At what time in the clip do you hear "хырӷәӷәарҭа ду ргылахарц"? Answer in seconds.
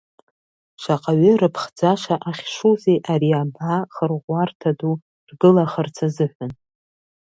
3.93-5.95